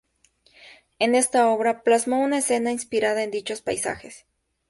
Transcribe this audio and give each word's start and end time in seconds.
En 0.97 1.13
esta 1.13 1.47
obra 1.49 1.83
plasmó 1.83 2.21
una 2.23 2.39
escena 2.39 2.71
inspirada 2.71 3.21
en 3.21 3.29
dichos 3.29 3.61
paisajes. 3.61 4.25